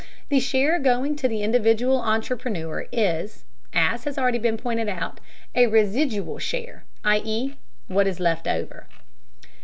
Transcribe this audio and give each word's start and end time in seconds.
The 0.29 0.39
share 0.39 0.79
going 0.79 1.15
to 1.17 1.27
the 1.27 1.43
individual 1.43 1.97
entrepreneur 2.01 2.87
is, 2.91 3.43
as 3.71 4.05
has 4.05 4.17
already 4.17 4.39
been 4.39 4.57
pointed 4.57 4.89
out, 4.89 5.19
a 5.53 5.67
residual 5.67 6.39
share, 6.39 6.85
i.e. 7.03 7.53
what 7.85 8.07
is 8.07 8.19
left 8.19 8.47
over. 8.47 8.87